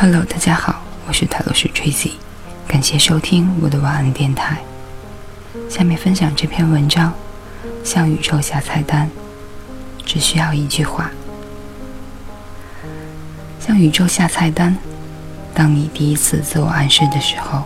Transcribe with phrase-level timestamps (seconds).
[0.00, 2.12] Hello，大家好，我是塔罗斯 Tracy，
[2.66, 4.58] 感谢收听我的晚安电台。
[5.68, 7.12] 下面分享这篇文章：
[7.84, 9.10] 向宇宙下菜单，
[10.06, 11.10] 只需要一句话。
[13.68, 14.74] 向宇宙下菜单。
[15.52, 17.64] 当你第一次自我暗示的时候，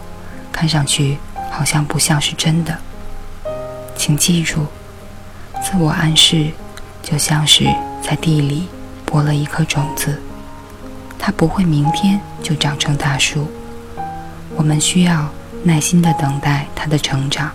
[0.50, 1.16] 看上去
[1.48, 2.76] 好像不像是真的。
[3.94, 4.66] 请记住，
[5.62, 6.50] 自我暗示
[7.04, 7.66] 就像是
[8.02, 8.66] 在地里
[9.06, 10.20] 播了一颗种子。
[11.20, 13.48] 它不会明天就长成大树，
[14.56, 17.48] 我们需要耐心的等待它的成长。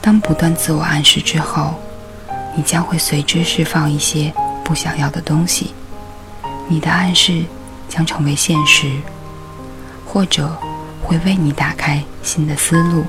[0.00, 1.74] 当不断自我暗示之后，
[2.54, 4.32] 你将会随之释放一些
[4.62, 5.74] 不想要的东西，
[6.68, 7.44] 你的暗示
[7.88, 8.90] 将成为现实，
[10.04, 10.50] 或者
[11.02, 13.04] 会为你打开新的思路，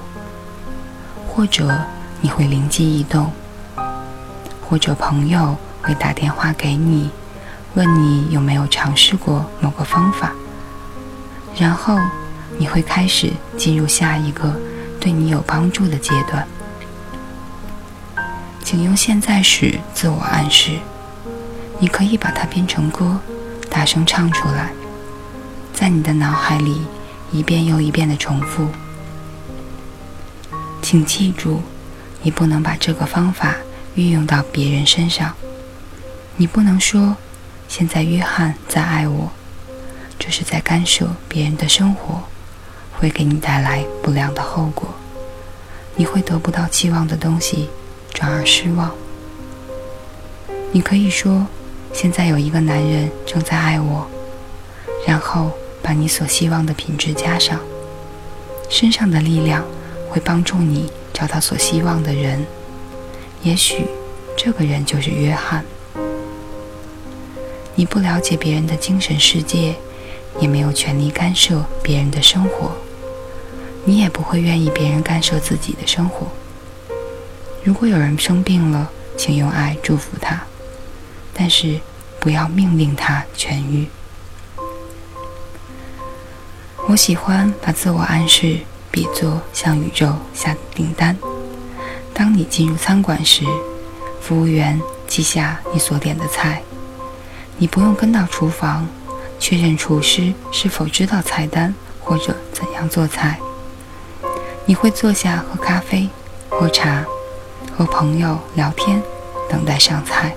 [1.28, 1.76] 或者
[2.22, 3.32] 你会灵机一动，
[4.62, 7.10] 或者朋友会打电话给你。
[7.74, 10.32] 问你有没有尝试过某个方法，
[11.56, 12.00] 然后
[12.58, 14.52] 你会开始进入下一个
[15.00, 16.48] 对你有帮助的阶段。
[18.64, 20.72] 请用现在时自我暗示，
[21.78, 23.20] 你可以把它编成歌，
[23.70, 24.72] 大声唱出来，
[25.74, 26.82] 在你的脑海里
[27.32, 28.68] 一遍又一遍的重复。
[30.82, 31.62] 请记住，
[32.22, 33.56] 你不能把这个方法
[33.96, 35.34] 运用到别人身上，
[36.36, 37.16] 你不能说。
[37.70, 39.30] 现在约翰在爱我，
[40.18, 42.24] 这是在干涉别人的生活，
[42.94, 44.88] 会给你带来不良的后果。
[45.98, 47.70] 你会得不到期望的东西，
[48.14, 48.90] 转而失望。
[50.72, 51.46] 你可以说，
[51.98, 54.08] 现在有一个男人正在爱我，
[55.08, 55.50] 然后
[55.82, 57.60] 把你所希望的品质加上。
[58.70, 59.66] 身上的力量
[60.08, 62.46] 会帮助你找到所希望的人，
[63.42, 63.88] 也许
[64.38, 65.66] 这个人就是约翰。
[67.74, 69.74] 你不了解别人的精神世界，
[70.40, 72.74] 也没有权利干涉别人的生活。
[73.86, 76.28] 你也不会愿意别人干涉自己的生活。
[77.64, 80.44] 如果有人生病了，请用爱祝福他，
[81.34, 81.80] 但是
[82.20, 83.88] 不要命令他痊愈。
[86.88, 91.18] 我喜欢把自我暗示比作向宇宙下订单。
[92.14, 93.44] 当你进入餐馆时，
[94.22, 96.62] 服务员记下你所点的菜。
[97.58, 98.88] 你不用跟到厨房，
[99.40, 103.40] 确认厨师是否知道菜单或者怎样做菜。
[104.66, 106.10] 你会坐下喝咖啡、
[106.50, 107.04] 喝茶，
[107.76, 109.02] 和朋友聊天，
[109.50, 110.36] 等待上菜。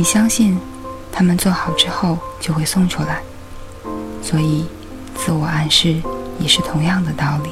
[0.00, 0.58] 你相信
[1.12, 3.20] 他们做好之后就会送出来，
[4.22, 4.64] 所以
[5.14, 6.00] 自我暗示
[6.38, 7.50] 也是同样的道理。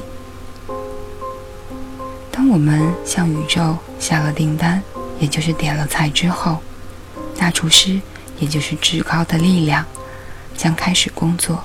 [2.31, 4.81] 当我们向宇宙下了订单，
[5.19, 6.57] 也就是点了菜之后，
[7.37, 8.01] 大厨师。
[8.39, 9.85] 也就是至高的力量
[10.57, 11.63] 将开始工作。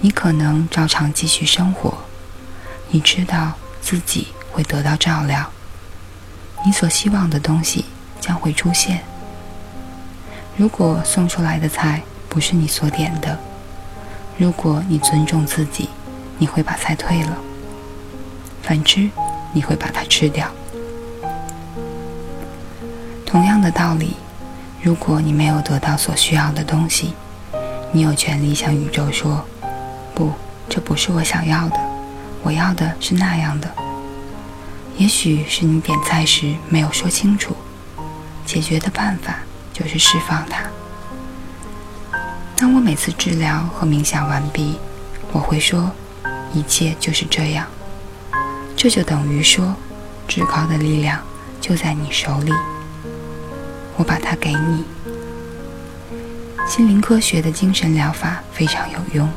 [0.00, 1.96] 你可能照常继续生活，
[2.88, 5.48] 你知道自己会得到照料，
[6.66, 7.84] 你所希望的东西
[8.20, 9.04] 将会出现。
[10.60, 13.38] 如果送出来的菜不是你所点的，
[14.36, 15.88] 如果你尊重自己，
[16.36, 17.32] 你会把菜退了；
[18.62, 19.08] 反之，
[19.54, 20.46] 你会把它吃掉。
[23.24, 24.16] 同样的道理。
[24.82, 27.14] 如果你没有得到所需要的东西，
[27.90, 29.42] 你有权利向宇宙说
[30.14, 30.30] ：“不，
[30.68, 31.80] 这不是我想要的，
[32.42, 33.70] 我要的是那样的。”
[34.98, 37.56] 也许是你点菜时没有说清楚，
[38.44, 39.38] 解决的办法
[39.72, 40.62] 就是释放它。
[42.56, 44.78] 当我每次治疗和冥想完毕，
[45.32, 45.90] 我会说
[46.52, 47.66] ：“一切就是这样。”
[48.76, 49.74] 这就等于说，
[50.28, 51.20] 至高的力量
[51.60, 52.52] 就在你手里。
[53.96, 54.84] 我把它给你。
[56.66, 59.28] 心灵科学的精神疗法非常有用，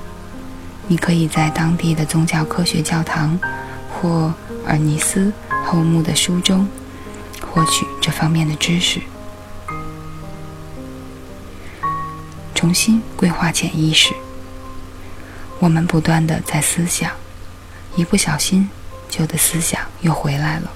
[0.87, 3.39] 你可以在当地的宗教科学教堂
[3.89, 4.33] 或
[4.67, 5.31] 尔尼斯
[5.65, 6.67] 后木的书中
[7.41, 9.01] 获取这方面的知识。
[12.63, 14.13] 重新规划潜意识，
[15.59, 17.11] 我们不断的在思想，
[17.97, 18.69] 一不小心，
[19.09, 20.71] 旧的思想又回来了。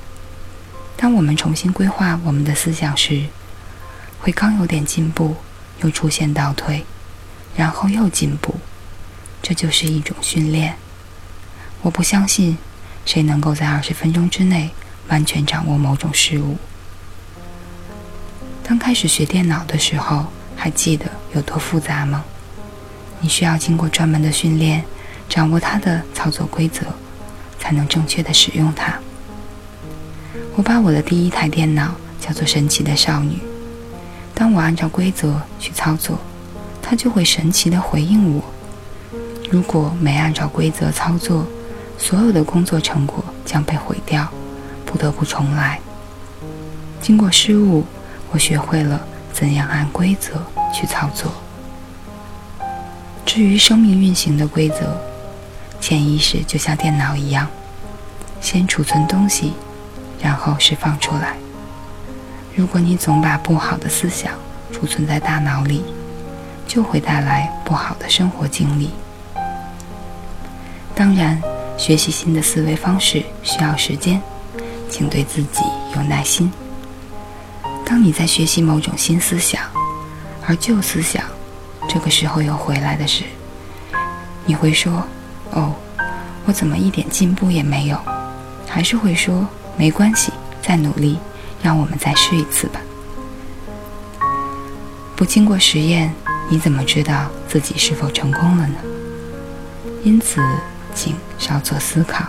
[0.98, 3.28] 当我们重新规划我们的思想时，
[4.20, 5.38] 会刚有点进步，
[5.80, 6.84] 又出现倒退，
[7.56, 8.54] 然后又进步，
[9.42, 10.76] 这就是一种训练。
[11.84, 12.58] 我不相信
[13.06, 14.72] 谁能够在二十分钟之内
[15.08, 16.58] 完全掌握某种事物。
[18.62, 20.26] 刚开始学电脑的时候，
[20.58, 22.26] 还记得有多复杂吗？
[23.22, 24.84] 你需要经过专门的训练，
[25.30, 26.82] 掌握它的操作规则，
[27.58, 29.00] 才能正确的使用它。
[30.56, 33.40] 我把我的第一台电脑叫做“神奇的少女”。
[34.34, 36.20] 当我按照规则去操作，
[36.82, 38.44] 它就会神奇的回应我。
[39.50, 41.48] 如果没按照规则操作，
[41.98, 44.28] 所有的工作成果将被毁掉，
[44.86, 45.80] 不得不重来。
[47.02, 47.86] 经过失误，
[48.32, 49.08] 我学会了
[49.38, 50.42] 怎样按规则
[50.74, 51.32] 去操作。
[53.24, 55.00] 至于生命运行的规则，
[55.80, 57.48] 潜意识就像电脑一样，
[58.42, 59.54] 先储存东西。
[60.20, 61.38] 然后释放出来。
[62.56, 64.34] 如果你总把不好的思想
[64.74, 65.84] 储存在大脑里，
[66.66, 68.90] 就会带来不好的生活经历。
[70.96, 71.40] 当然，
[71.78, 74.20] 学习新的思维方式需要时间，
[74.90, 75.62] 请对自己
[75.96, 76.52] 有耐心。
[77.90, 79.62] 当你在学习某种新思想，
[80.46, 81.24] 而旧思想
[81.88, 83.24] 这个时候又回来的时，
[84.46, 85.08] 你会说
[85.52, 85.74] ：“哦，
[86.46, 87.98] 我怎么一点进步也没有？”
[88.68, 89.48] 还是会说？
[89.78, 91.18] 没关系，再努力，
[91.64, 92.82] 让我们再试一次吧。
[95.16, 96.14] 不经过实验，
[96.50, 98.76] 你怎么知道自己是否成功了呢？
[100.04, 100.42] 因此，
[100.94, 102.26] 请稍作思考，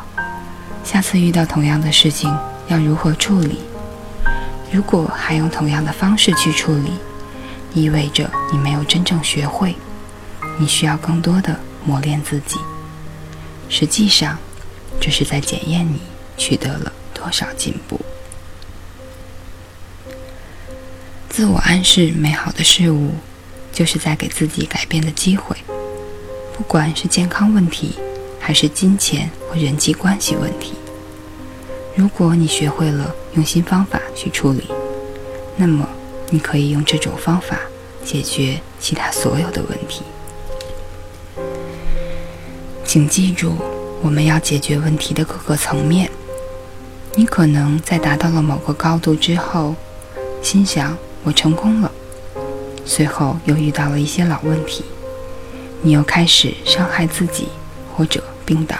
[0.84, 2.32] 下次遇到同样的事情
[2.68, 3.58] 要如何处理？
[4.70, 6.92] 如果还用同样的方式去处理，
[7.74, 9.74] 意味着你没有真正学会，
[10.58, 12.56] 你需要更多的磨练自己。
[13.68, 14.38] 实际上，
[15.00, 16.00] 这是在检验你
[16.36, 16.92] 取得了。
[17.14, 18.00] 多少进步？
[21.28, 23.12] 自我暗示美好的事物，
[23.72, 25.56] 就是在给自己改变的机会。
[26.56, 27.98] 不管是健康问题，
[28.38, 30.74] 还是金钱或人际关系问题，
[31.98, 34.62] 如果你学会了用新方法去处理，
[35.56, 35.84] 那么
[36.30, 37.58] 你可以用这种方法
[38.04, 40.02] 解决其他所有的问题。
[42.84, 43.56] 请记住，
[44.00, 46.08] 我们要解决问题的各个层面。
[47.16, 49.74] 你可能在达到了某个高度之后，
[50.40, 51.90] 心想我成功了，
[52.84, 54.84] 随后又遇到了一些老问题，
[55.82, 57.48] 你又开始伤害自己
[57.92, 58.76] 或者病倒，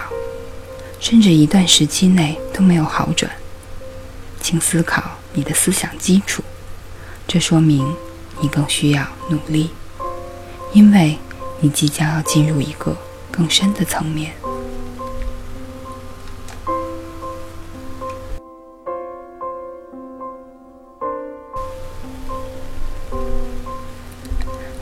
[0.99, 3.31] 甚至一段时期内都没有好转。
[4.41, 5.03] 请思考
[5.33, 6.43] 你的思想基础，
[7.27, 7.95] 这说明
[8.41, 9.71] 你更需要努力，
[10.73, 11.17] 因为
[11.59, 12.95] 你即将要进入一个
[13.31, 14.33] 更深的层面。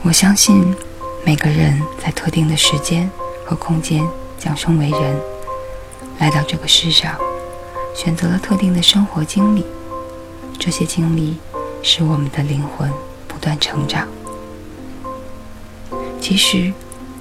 [0.02, 0.74] 我相信，
[1.24, 3.10] 每个人在特定的时间
[3.44, 4.02] 和空间
[4.38, 5.20] 降生为人，
[6.18, 7.16] 来到这个世上，
[7.94, 9.64] 选择了特定的生活经历。
[10.58, 11.36] 这些经历
[11.82, 12.90] 使我们的灵魂
[13.28, 14.08] 不断成长。
[16.20, 16.72] 其实，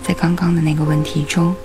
[0.04, 1.56] 在刚刚的那个问题中，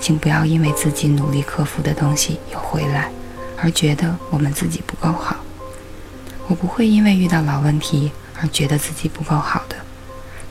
[0.00, 3.10] 请不要因为自己努力克服的东西又回来，
[3.56, 5.36] 而觉得我们自己不够好。
[6.48, 8.10] 我不会因为遇到老问题
[8.40, 9.76] 而觉得自己不够好的。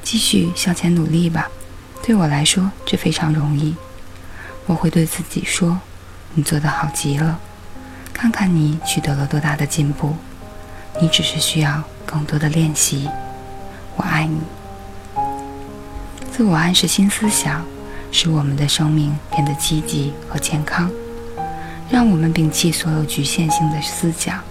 [0.01, 1.49] 继续向前努力吧，
[2.01, 3.75] 对我来说这非常容易。
[4.65, 5.79] 我会对自己说
[6.35, 7.39] ：“你做得好极了，
[8.13, 10.15] 看看你取得了多大的进步。
[11.01, 13.09] 你只是需要更多的练习。”
[13.97, 14.41] 我爱你。
[16.31, 17.65] 自我暗示新思想，
[18.11, 20.91] 使我们的生命变得积极和健康。
[21.89, 24.43] 让我们摒弃所有局限性的思想，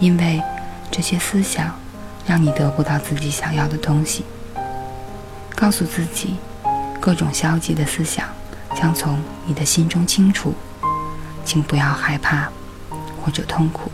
[0.00, 0.42] 因为
[0.90, 1.72] 这些思想
[2.26, 4.24] 让你得不到自己想要的东西。
[5.54, 6.36] 告诉自己，
[7.00, 8.26] 各种消极的思想
[8.74, 10.52] 将从你的心中清除，
[11.44, 12.48] 请不要害怕
[13.22, 13.90] 或者痛苦。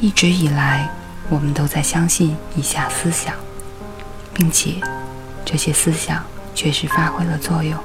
[0.00, 0.88] 一直以来，
[1.28, 3.34] 我们都在相信以下思想，
[4.32, 4.74] 并且
[5.44, 6.24] 这些思想
[6.54, 7.78] 确实发挥了作用。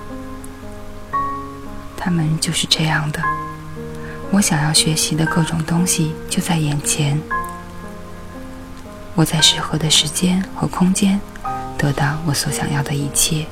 [1.98, 3.22] 他们就是这样的：
[4.30, 7.20] 我想要学习的各种东西就在眼前。
[9.16, 11.20] 我在适合的时间和空间
[11.78, 13.46] 得到我所想要的一切。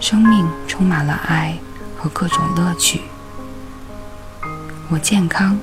[0.00, 1.56] 生命充满了爱
[1.98, 3.02] 和各种乐趣。
[4.88, 5.58] 我健康，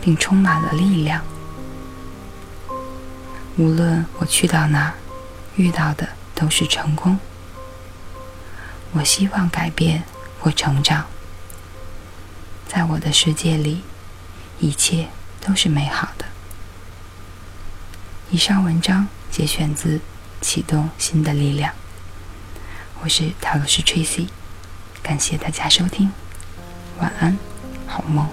[0.00, 1.24] 并充满了力量。
[3.56, 4.94] 无论我去到哪儿，
[5.56, 7.18] 遇到的都是成功。
[8.92, 10.04] 我希望改变
[10.38, 11.06] 或成长。
[12.68, 13.82] 在我的世界里，
[14.60, 15.08] 一切
[15.40, 16.26] 都是美好的。
[18.30, 19.96] 以上文章节选自
[20.42, 21.72] 《启动新的力量》。
[23.00, 24.28] 我是塔罗斯 Tracy，
[25.02, 26.10] 感谢大家收听，
[26.98, 27.36] 晚安，
[27.86, 28.26] 好梦。